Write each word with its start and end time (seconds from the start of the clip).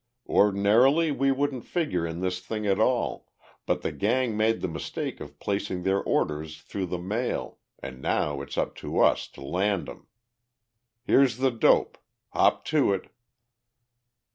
Ordinarily 0.27 1.11
we 1.11 1.31
wouldn't 1.31 1.63
figure 1.63 2.07
in 2.07 2.21
this 2.21 2.39
thing 2.39 2.65
at 2.65 2.79
all 2.79 3.31
but 3.67 3.83
the 3.83 3.91
gang 3.91 4.35
made 4.35 4.61
the 4.61 4.67
mistake 4.67 5.19
of 5.19 5.37
placing 5.37 5.83
their 5.83 6.01
orders 6.01 6.59
through 6.59 6.87
the 6.87 6.97
mail 6.97 7.59
and 7.83 8.01
now 8.01 8.41
it's 8.41 8.57
up 8.57 8.73
to 8.77 8.97
us 8.97 9.27
to 9.27 9.41
land 9.41 9.87
'em. 9.87 10.07
Here's 11.03 11.37
the 11.37 11.51
dope. 11.51 11.99
Hop 12.29 12.65
to 12.65 12.91
it!" 12.91 13.11